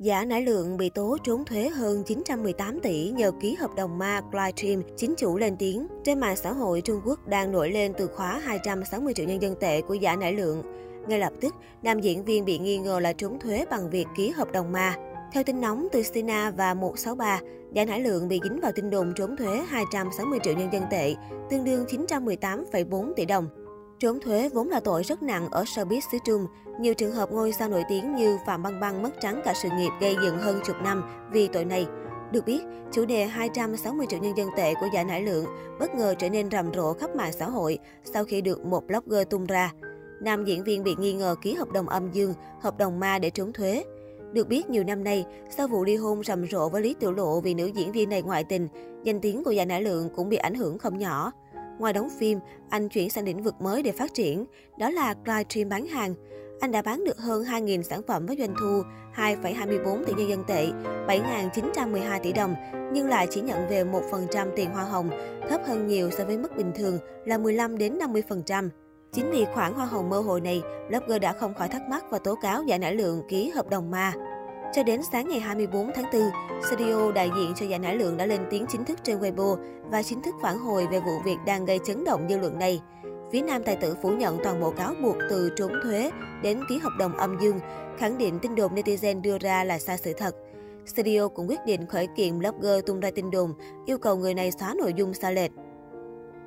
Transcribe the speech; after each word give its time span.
Giả 0.00 0.24
Nải 0.24 0.42
Lượng 0.42 0.76
bị 0.76 0.90
tố 0.90 1.16
trốn 1.24 1.44
thuế 1.44 1.68
hơn 1.68 2.02
918 2.04 2.80
tỷ 2.80 3.10
nhờ 3.10 3.32
ký 3.40 3.54
hợp 3.54 3.70
đồng 3.76 3.98
ma 3.98 4.20
livestream, 4.32 4.82
chính 4.96 5.14
chủ 5.16 5.38
lên 5.38 5.56
tiếng. 5.58 5.86
Trên 6.04 6.20
mạng 6.20 6.36
xã 6.36 6.52
hội 6.52 6.80
Trung 6.80 7.00
Quốc 7.04 7.28
đang 7.28 7.52
nổi 7.52 7.70
lên 7.70 7.92
từ 7.98 8.06
khóa 8.06 8.38
260 8.44 9.14
triệu 9.14 9.26
nhân 9.26 9.42
dân 9.42 9.54
tệ 9.60 9.80
của 9.80 9.94
Giả 9.94 10.16
Nải 10.16 10.32
Lượng. 10.32 10.62
Ngay 11.08 11.18
lập 11.18 11.32
tức, 11.40 11.54
nam 11.82 12.00
diễn 12.00 12.24
viên 12.24 12.44
bị 12.44 12.58
nghi 12.58 12.78
ngờ 12.78 13.00
là 13.00 13.12
trốn 13.12 13.38
thuế 13.38 13.64
bằng 13.70 13.90
việc 13.90 14.06
ký 14.16 14.30
hợp 14.30 14.52
đồng 14.52 14.72
ma. 14.72 14.94
Theo 15.32 15.44
tin 15.44 15.60
nóng 15.60 15.88
từ 15.92 16.02
Sina 16.02 16.50
và 16.50 16.74
163, 16.74 17.40
Giả 17.72 17.84
Nải 17.84 18.00
Lượng 18.00 18.28
bị 18.28 18.40
dính 18.42 18.60
vào 18.60 18.72
tin 18.74 18.90
đồn 18.90 19.12
trốn 19.16 19.36
thuế 19.36 19.62
260 19.68 20.38
triệu 20.42 20.54
nhân 20.54 20.72
dân 20.72 20.82
tệ, 20.90 21.14
tương 21.50 21.64
đương 21.64 21.84
918,4 21.84 23.12
tỷ 23.14 23.24
đồng. 23.24 23.65
Trốn 23.98 24.20
thuế 24.20 24.48
vốn 24.48 24.68
là 24.68 24.80
tội 24.80 25.02
rất 25.02 25.22
nặng 25.22 25.48
ở 25.50 25.62
showbiz 25.62 26.00
xứ 26.12 26.18
Trung. 26.24 26.46
Nhiều 26.80 26.94
trường 26.94 27.12
hợp 27.12 27.32
ngôi 27.32 27.52
sao 27.52 27.68
nổi 27.68 27.82
tiếng 27.88 28.14
như 28.16 28.38
Phạm 28.46 28.62
Băng 28.62 28.80
Băng 28.80 29.02
mất 29.02 29.10
trắng 29.20 29.40
cả 29.44 29.54
sự 29.62 29.68
nghiệp 29.76 29.90
gây 30.00 30.16
dựng 30.22 30.38
hơn 30.38 30.60
chục 30.64 30.76
năm 30.82 31.02
vì 31.32 31.48
tội 31.48 31.64
này. 31.64 31.86
Được 32.32 32.44
biết, 32.46 32.60
chủ 32.92 33.04
đề 33.04 33.24
260 33.24 34.06
triệu 34.10 34.20
nhân 34.20 34.36
dân 34.36 34.48
tệ 34.56 34.74
của 34.74 34.86
giải 34.94 35.04
nải 35.04 35.22
lượng 35.22 35.44
bất 35.80 35.94
ngờ 35.94 36.14
trở 36.18 36.28
nên 36.28 36.50
rầm 36.50 36.74
rộ 36.74 36.92
khắp 36.92 37.16
mạng 37.16 37.32
xã 37.32 37.48
hội 37.48 37.78
sau 38.04 38.24
khi 38.24 38.40
được 38.40 38.64
một 38.66 38.86
blogger 38.86 39.28
tung 39.30 39.46
ra. 39.46 39.72
Nam 40.20 40.44
diễn 40.44 40.64
viên 40.64 40.84
bị 40.84 40.94
nghi 40.98 41.12
ngờ 41.12 41.36
ký 41.42 41.54
hợp 41.54 41.68
đồng 41.72 41.88
âm 41.88 42.12
dương, 42.12 42.34
hợp 42.60 42.78
đồng 42.78 43.00
ma 43.00 43.18
để 43.18 43.30
trốn 43.30 43.52
thuế. 43.52 43.84
Được 44.32 44.48
biết 44.48 44.70
nhiều 44.70 44.84
năm 44.84 45.04
nay, 45.04 45.24
sau 45.50 45.68
vụ 45.68 45.84
ly 45.84 45.96
hôn 45.96 46.24
rầm 46.24 46.46
rộ 46.46 46.68
với 46.68 46.82
Lý 46.82 46.94
Tiểu 47.00 47.12
Lộ 47.12 47.40
vì 47.40 47.54
nữ 47.54 47.66
diễn 47.66 47.92
viên 47.92 48.08
này 48.08 48.22
ngoại 48.22 48.44
tình, 48.44 48.68
danh 49.04 49.20
tiếng 49.20 49.44
của 49.44 49.50
giải 49.50 49.66
nải 49.66 49.82
lượng 49.82 50.08
cũng 50.16 50.28
bị 50.28 50.36
ảnh 50.36 50.54
hưởng 50.54 50.78
không 50.78 50.98
nhỏ. 50.98 51.32
Ngoài 51.78 51.92
đóng 51.92 52.08
phim, 52.18 52.38
anh 52.70 52.88
chuyển 52.88 53.10
sang 53.10 53.24
lĩnh 53.24 53.42
vực 53.42 53.54
mới 53.60 53.82
để 53.82 53.92
phát 53.92 54.14
triển, 54.14 54.44
đó 54.78 54.90
là 54.90 55.14
livestream 55.24 55.68
bán 55.68 55.86
hàng. 55.86 56.14
Anh 56.60 56.72
đã 56.72 56.82
bán 56.82 57.04
được 57.04 57.18
hơn 57.18 57.44
2.000 57.44 57.82
sản 57.82 58.00
phẩm 58.06 58.26
với 58.26 58.36
doanh 58.38 58.54
thu 58.60 58.82
2,24 59.16 60.04
tỷ 60.04 60.12
nhân 60.12 60.28
dân 60.28 60.44
tệ, 60.46 60.66
7.912 61.06 62.20
tỷ 62.22 62.32
đồng, 62.32 62.54
nhưng 62.92 63.08
lại 63.08 63.26
chỉ 63.30 63.40
nhận 63.40 63.68
về 63.68 63.84
1% 63.84 64.48
tiền 64.56 64.70
hoa 64.70 64.84
hồng, 64.84 65.10
thấp 65.48 65.60
hơn 65.66 65.86
nhiều 65.86 66.10
so 66.10 66.24
với 66.24 66.38
mức 66.38 66.56
bình 66.56 66.72
thường 66.74 66.98
là 67.24 67.38
15 67.38 67.78
đến 67.78 67.98
50%. 67.98 68.68
Chính 69.12 69.30
vì 69.30 69.44
khoản 69.54 69.72
hoa 69.72 69.86
hồng 69.86 70.10
mơ 70.10 70.20
hồ 70.20 70.38
này, 70.40 70.62
blogger 70.88 71.22
đã 71.22 71.32
không 71.32 71.54
khỏi 71.54 71.68
thắc 71.68 71.82
mắc 71.88 72.04
và 72.10 72.18
tố 72.18 72.34
cáo 72.34 72.62
giải 72.62 72.78
nải 72.78 72.94
lượng 72.94 73.22
ký 73.28 73.50
hợp 73.50 73.70
đồng 73.70 73.90
ma. 73.90 74.12
Cho 74.76 74.82
đến 74.82 75.00
sáng 75.12 75.28
ngày 75.28 75.40
24 75.40 75.90
tháng 75.94 76.04
4, 76.12 76.22
studio 76.68 77.12
đại 77.12 77.30
diện 77.36 77.52
cho 77.56 77.66
giải 77.66 77.78
nải 77.78 77.96
lượng 77.96 78.16
đã 78.16 78.26
lên 78.26 78.40
tiếng 78.50 78.66
chính 78.68 78.84
thức 78.84 78.98
trên 79.02 79.18
Weibo 79.18 79.56
và 79.90 80.02
chính 80.02 80.22
thức 80.22 80.34
phản 80.42 80.58
hồi 80.58 80.86
về 80.86 81.00
vụ 81.00 81.18
việc 81.24 81.36
đang 81.46 81.64
gây 81.64 81.78
chấn 81.86 82.04
động 82.04 82.26
dư 82.28 82.38
luận 82.38 82.58
này. 82.58 82.80
Phía 83.32 83.42
nam 83.42 83.62
tài 83.64 83.76
tử 83.76 83.96
phủ 84.02 84.10
nhận 84.10 84.38
toàn 84.44 84.60
bộ 84.60 84.70
cáo 84.70 84.94
buộc 85.02 85.16
từ 85.30 85.50
trốn 85.56 85.72
thuế 85.82 86.10
đến 86.42 86.60
ký 86.68 86.78
hợp 86.78 86.92
đồng 86.98 87.16
âm 87.16 87.38
dương, 87.40 87.60
khẳng 87.98 88.18
định 88.18 88.38
tin 88.38 88.54
đồn 88.54 88.74
netizen 88.74 89.22
đưa 89.22 89.38
ra 89.38 89.64
là 89.64 89.78
sai 89.78 89.98
sự 89.98 90.12
thật. 90.12 90.36
Studio 90.86 91.28
cũng 91.28 91.48
quyết 91.48 91.60
định 91.66 91.86
khởi 91.86 92.06
kiện 92.16 92.38
blogger 92.38 92.84
tung 92.86 93.00
ra 93.00 93.10
tin 93.14 93.30
đồn, 93.30 93.54
yêu 93.86 93.98
cầu 93.98 94.16
người 94.16 94.34
này 94.34 94.52
xóa 94.52 94.74
nội 94.78 94.92
dung 94.96 95.14
sai 95.14 95.34
lệch. 95.34 95.50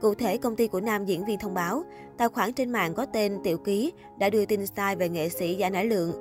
Cụ 0.00 0.14
thể, 0.14 0.36
công 0.36 0.56
ty 0.56 0.66
của 0.66 0.80
nam 0.80 1.04
diễn 1.04 1.24
viên 1.24 1.38
thông 1.38 1.54
báo, 1.54 1.82
tài 2.18 2.28
khoản 2.28 2.52
trên 2.52 2.70
mạng 2.70 2.94
có 2.94 3.06
tên 3.06 3.38
Tiểu 3.44 3.58
Ký 3.58 3.92
đã 4.18 4.30
đưa 4.30 4.44
tin 4.44 4.66
sai 4.66 4.96
về 4.96 5.08
nghệ 5.08 5.28
sĩ 5.28 5.54
Giả 5.54 5.70
Nải 5.70 5.84
Lượng, 5.84 6.12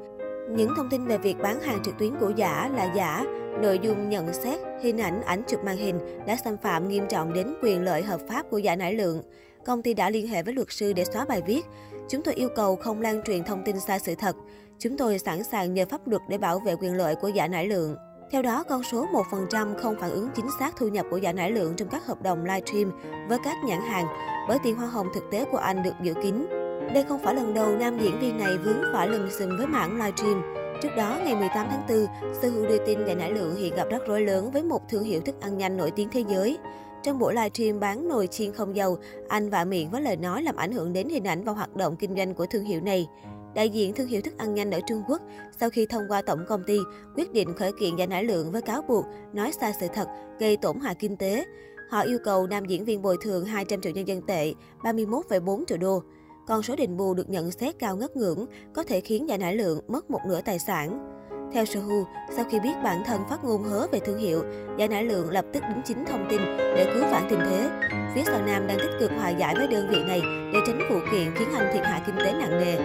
những 0.49 0.73
thông 0.77 0.89
tin 0.89 1.05
về 1.05 1.17
việc 1.17 1.35
bán 1.41 1.61
hàng 1.61 1.79
trực 1.83 1.97
tuyến 1.97 2.15
của 2.19 2.31
giả 2.35 2.69
là 2.75 2.93
giả, 2.95 3.25
nội 3.61 3.79
dung 3.79 4.09
nhận 4.09 4.33
xét, 4.33 4.59
hình 4.81 4.97
ảnh, 4.97 5.21
ảnh 5.21 5.43
chụp 5.47 5.63
màn 5.63 5.77
hình 5.77 5.99
đã 6.27 6.35
xâm 6.35 6.57
phạm 6.57 6.89
nghiêm 6.89 7.07
trọng 7.09 7.33
đến 7.33 7.53
quyền 7.63 7.83
lợi 7.83 8.03
hợp 8.03 8.21
pháp 8.29 8.49
của 8.49 8.57
giả 8.57 8.75
nải 8.75 8.93
lượng. 8.93 9.23
Công 9.65 9.81
ty 9.81 9.93
đã 9.93 10.09
liên 10.09 10.27
hệ 10.27 10.43
với 10.43 10.53
luật 10.53 10.67
sư 10.71 10.93
để 10.93 11.05
xóa 11.05 11.25
bài 11.25 11.41
viết. 11.47 11.65
Chúng 12.09 12.23
tôi 12.23 12.33
yêu 12.33 12.49
cầu 12.55 12.75
không 12.75 13.01
lan 13.01 13.21
truyền 13.23 13.43
thông 13.43 13.63
tin 13.65 13.79
sai 13.79 13.99
sự 13.99 14.15
thật. 14.15 14.35
Chúng 14.79 14.97
tôi 14.97 15.19
sẵn 15.19 15.43
sàng 15.43 15.73
nhờ 15.73 15.85
pháp 15.89 16.07
luật 16.07 16.21
để 16.29 16.37
bảo 16.37 16.59
vệ 16.59 16.75
quyền 16.75 16.97
lợi 16.97 17.15
của 17.15 17.27
giả 17.27 17.47
nải 17.47 17.67
lượng. 17.67 17.95
Theo 18.31 18.41
đó, 18.41 18.63
con 18.63 18.83
số 18.83 19.07
1% 19.31 19.77
không 19.77 19.95
phản 19.99 20.11
ứng 20.11 20.29
chính 20.35 20.47
xác 20.59 20.75
thu 20.77 20.87
nhập 20.87 21.05
của 21.09 21.17
giả 21.17 21.33
nải 21.33 21.51
lượng 21.51 21.73
trong 21.77 21.87
các 21.87 22.05
hợp 22.05 22.21
đồng 22.21 22.45
livestream 22.45 22.91
với 23.27 23.37
các 23.43 23.57
nhãn 23.65 23.81
hàng, 23.81 24.05
bởi 24.47 24.57
tiền 24.63 24.75
hoa 24.75 24.87
hồng 24.87 25.07
thực 25.13 25.23
tế 25.31 25.45
của 25.51 25.57
anh 25.57 25.83
được 25.83 25.93
giữ 26.01 26.13
kín. 26.23 26.60
Đây 26.93 27.03
không 27.03 27.19
phải 27.23 27.35
lần 27.35 27.53
đầu 27.53 27.77
nam 27.77 27.99
diễn 27.99 28.19
viên 28.19 28.37
này 28.37 28.57
vướng 28.57 28.81
phải 28.93 29.07
lùm 29.07 29.29
xùm 29.29 29.57
với 29.57 29.67
mảng 29.67 29.95
livestream. 29.95 30.43
Trước 30.81 30.89
đó, 30.97 31.19
ngày 31.23 31.35
18 31.35 31.67
tháng 31.69 31.83
4, 31.89 32.33
Sư 32.41 32.51
Hữu 32.51 32.67
đưa 32.67 32.85
tin 32.85 33.05
Đại 33.05 33.15
Nải 33.15 33.31
Lượng 33.31 33.55
hiện 33.55 33.75
gặp 33.75 33.87
rắc 33.89 34.01
rối 34.07 34.21
lớn 34.21 34.51
với 34.51 34.63
một 34.63 34.89
thương 34.89 35.03
hiệu 35.03 35.21
thức 35.21 35.41
ăn 35.41 35.57
nhanh 35.57 35.77
nổi 35.77 35.91
tiếng 35.91 36.09
thế 36.11 36.23
giới. 36.29 36.57
Trong 37.03 37.19
buổi 37.19 37.33
livestream 37.33 37.79
bán 37.79 38.07
nồi 38.07 38.27
chiên 38.27 38.53
không 38.53 38.75
dầu, 38.75 38.97
anh 39.27 39.49
vạ 39.49 39.65
miệng 39.65 39.89
với 39.89 40.01
lời 40.01 40.17
nói 40.17 40.43
làm 40.43 40.55
ảnh 40.55 40.71
hưởng 40.71 40.93
đến 40.93 41.09
hình 41.09 41.23
ảnh 41.23 41.43
và 41.43 41.51
hoạt 41.51 41.75
động 41.75 41.95
kinh 41.95 42.15
doanh 42.15 42.33
của 42.33 42.45
thương 42.45 42.63
hiệu 42.63 42.81
này. 42.81 43.07
Đại 43.55 43.69
diện 43.69 43.93
thương 43.93 44.07
hiệu 44.07 44.21
thức 44.21 44.37
ăn 44.37 44.53
nhanh 44.53 44.71
ở 44.71 44.79
Trung 44.87 45.03
Quốc, 45.07 45.21
sau 45.59 45.69
khi 45.69 45.85
thông 45.85 46.03
qua 46.09 46.21
tổng 46.21 46.45
công 46.47 46.63
ty, 46.63 46.79
quyết 47.15 47.31
định 47.31 47.53
khởi 47.53 47.71
kiện 47.79 47.97
Đại 47.97 48.07
Nải 48.07 48.23
Lượng 48.23 48.51
với 48.51 48.61
cáo 48.61 48.81
buộc 48.81 49.05
nói 49.33 49.51
sai 49.51 49.73
sự 49.79 49.87
thật, 49.93 50.07
gây 50.39 50.57
tổn 50.57 50.79
hại 50.79 50.95
kinh 50.95 51.17
tế. 51.17 51.45
Họ 51.89 52.01
yêu 52.01 52.17
cầu 52.23 52.47
nam 52.47 52.65
diễn 52.65 52.85
viên 52.85 53.01
bồi 53.01 53.17
thường 53.21 53.45
200 53.45 53.81
triệu 53.81 53.91
nhân 53.91 54.07
dân 54.07 54.21
tệ, 54.21 54.53
31,4 54.83 55.63
triệu 55.67 55.77
đô. 55.77 56.03
Con 56.47 56.63
số 56.63 56.75
đền 56.75 56.97
bù 56.97 57.13
được 57.13 57.29
nhận 57.29 57.51
xét 57.51 57.79
cao 57.79 57.95
ngất 57.95 58.15
ngưỡng, 58.15 58.45
có 58.73 58.83
thể 58.83 59.01
khiến 59.01 59.25
nhà 59.25 59.37
nải 59.37 59.55
lượng 59.55 59.79
mất 59.87 60.11
một 60.11 60.19
nửa 60.27 60.41
tài 60.41 60.59
sản. 60.59 61.07
Theo 61.53 61.65
Sohu, 61.65 62.05
sau 62.35 62.45
khi 62.51 62.59
biết 62.59 62.73
bản 62.83 63.03
thân 63.05 63.21
phát 63.29 63.43
ngôn 63.43 63.63
hớ 63.63 63.87
về 63.91 63.99
thương 63.99 64.17
hiệu, 64.17 64.43
Giải 64.77 64.87
Nải 64.87 65.03
Lượng 65.03 65.29
lập 65.29 65.45
tức 65.53 65.63
đính 65.69 65.81
chính 65.85 66.05
thông 66.05 66.27
tin 66.29 66.41
để 66.57 66.91
cứu 66.93 67.03
vãn 67.11 67.23
tình 67.29 67.39
thế. 67.39 67.69
Phía 68.15 68.21
Sao 68.25 68.41
Nam 68.45 68.67
đang 68.67 68.77
tích 68.79 68.91
cực 68.99 69.11
hòa 69.11 69.29
giải 69.29 69.55
với 69.55 69.67
đơn 69.67 69.87
vị 69.89 70.03
này 70.07 70.21
để 70.53 70.59
tránh 70.67 70.79
vụ 70.89 70.99
kiện 71.11 71.35
khiến 71.35 71.47
anh 71.53 71.69
thiệt 71.73 71.85
hại 71.85 72.01
kinh 72.05 72.15
tế 72.15 72.33
nặng 72.33 72.59
nề. 72.59 72.75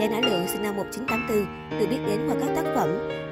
Giải 0.00 0.08
Nải 0.08 0.22
Lượng 0.22 0.48
sinh 0.48 0.62
năm 0.62 0.76
1984, 0.76 1.80
được 1.80 1.86
biết 1.90 1.98
đến 2.06 2.20
qua 2.28 2.36
các 2.40 2.52
tác 2.56 2.72
phẩm 2.74 2.88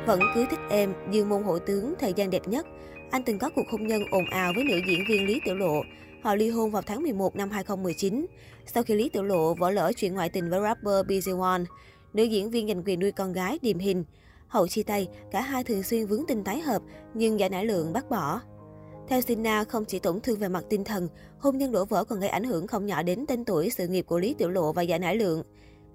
Vẫn 0.06 0.21
cứ 0.34 0.47
thích 0.50 0.60
em, 0.71 0.93
Dương 1.10 1.28
môn 1.28 1.43
hộ 1.43 1.59
tướng, 1.59 1.94
Thời 1.98 2.12
gian 2.12 2.31
đẹp 2.31 2.48
nhất. 2.48 2.66
Anh 3.10 3.22
từng 3.22 3.38
có 3.38 3.50
cuộc 3.56 3.65
hôn 3.72 3.87
nhân 3.87 4.03
ồn 4.10 4.25
ào 4.31 4.53
với 4.54 4.65
nữ 4.65 4.81
diễn 4.88 5.00
viên 5.09 5.27
Lý 5.27 5.41
Tiểu 5.44 5.54
Lộ. 5.54 5.83
Họ 6.27 6.35
ly 6.35 6.51
hôn 6.51 6.71
vào 6.71 6.83
tháng 6.83 7.03
11 7.03 7.37
năm 7.37 7.51
2019. 7.51 8.27
Sau 8.67 8.83
khi 8.83 8.95
Lý 8.95 9.09
Tiểu 9.09 9.23
Lộ 9.23 9.55
vỡ 9.55 9.71
lỡ 9.71 9.93
chuyện 9.97 10.15
ngoại 10.15 10.29
tình 10.29 10.51
với 10.51 10.61
rapper 10.63 11.07
BZ 11.07 11.41
One, 11.41 11.63
nữ 12.13 12.23
diễn 12.23 12.51
viên 12.51 12.69
giành 12.69 12.83
quyền 12.87 13.01
nuôi 13.01 13.13
con 13.13 13.33
gái 13.33 13.59
Điềm 13.63 13.79
Hình. 13.79 14.05
Hậu 14.49 14.69
chia 14.69 14.83
tay, 14.83 15.09
cả 15.31 15.41
hai 15.41 15.65
thường 15.65 15.83
xuyên 15.83 16.07
vướng 16.07 16.27
tin 16.29 16.45
tái 16.45 16.61
hợp, 16.61 16.83
nhưng 17.15 17.41
giả 17.41 17.49
nải 17.49 17.67
lượng 17.67 17.93
bác 17.93 18.11
bỏ. 18.11 18.41
Theo 19.09 19.21
Sina, 19.21 19.65
không 19.65 19.85
chỉ 19.85 19.99
tổn 19.99 20.21
thương 20.21 20.39
về 20.39 20.49
mặt 20.49 20.65
tinh 20.71 20.85
thần, 20.85 21.09
hôn 21.39 21.59
nhân 21.59 21.73
đổ 21.73 21.85
vỡ 21.85 22.05
còn 22.05 22.21
gây 22.21 22.29
ảnh 22.29 22.45
hưởng 22.45 22.67
không 22.67 22.87
nhỏ 22.87 23.03
đến 23.03 23.25
tên 23.29 23.45
tuổi 23.45 23.71
sự 23.71 23.89
nghiệp 23.89 24.03
của 24.03 24.19
Lý 24.19 24.35
Tiểu 24.35 24.51
Lộ 24.51 24.73
và 24.73 24.83
giả 24.83 24.99
nải 24.99 25.17
lượng. 25.17 25.43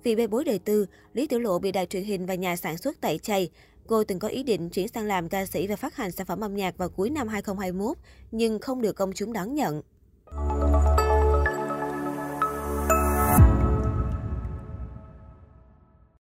Vì 0.04 0.16
bê 0.16 0.28
bối 0.28 0.44
đời 0.44 0.60
tư, 0.60 0.86
Lý 1.14 1.28
Tiểu 1.28 1.40
Lộ 1.40 1.60
bị 1.60 1.72
đài 1.72 1.86
truyền 1.86 2.04
hình 2.04 2.26
và 2.26 2.36
nhà 2.36 2.56
sản 2.56 2.78
xuất 2.78 3.02
tẩy 3.02 3.18
chay. 3.18 3.50
Cô 3.88 4.04
từng 4.04 4.20
có 4.20 4.28
ý 4.28 4.44
định 4.44 4.70
chuyển 4.70 4.88
sang 4.88 5.06
làm 5.06 5.30
ca 5.30 5.46
sĩ 5.46 5.68
và 5.68 5.76
phát 5.76 5.96
hành 5.96 6.12
sản 6.12 6.28
phẩm 6.28 6.42
âm 6.42 6.56
nhạc 6.56 6.78
vào 6.78 6.90
cuối 6.90 7.10
năm 7.10 7.28
2021, 7.28 7.98
nhưng 8.32 8.60
không 8.60 8.82
được 8.82 8.94
công 8.96 9.14
chúng 9.14 9.34
đón 9.34 9.56
nhận. 9.56 9.82